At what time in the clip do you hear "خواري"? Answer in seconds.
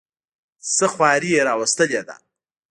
0.93-1.29